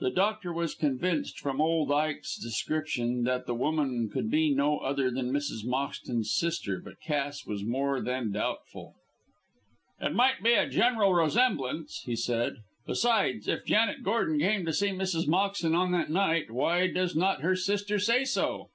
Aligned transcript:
The 0.00 0.10
doctor 0.10 0.52
was 0.52 0.74
convinced 0.74 1.38
from 1.38 1.60
old 1.60 1.92
Ike's 1.92 2.36
description 2.36 3.22
that 3.22 3.46
the 3.46 3.54
woman 3.54 4.10
could 4.12 4.28
be 4.28 4.52
no 4.52 4.78
other 4.78 5.08
than 5.08 5.30
Mrs. 5.30 5.64
Moxton's 5.64 6.34
sister, 6.34 6.82
but 6.84 7.00
Cass 7.00 7.46
was 7.46 7.62
more 7.64 8.00
than 8.00 8.32
doubtful. 8.32 8.96
"It 10.00 10.14
might 10.14 10.42
be 10.42 10.54
a 10.54 10.68
general 10.68 11.14
resemblance," 11.14 12.02
he 12.04 12.16
said. 12.16 12.56
"Besides, 12.88 13.46
if 13.46 13.64
Janet 13.64 14.02
Gordon 14.02 14.40
came 14.40 14.66
to 14.66 14.72
see 14.72 14.88
Mrs. 14.88 15.28
Moxton 15.28 15.76
on 15.76 15.92
that 15.92 16.10
night, 16.10 16.50
why 16.50 16.88
does 16.88 17.14
not 17.14 17.42
her 17.42 17.54
sister 17.54 18.00
say 18.00 18.24
so?" 18.24 18.70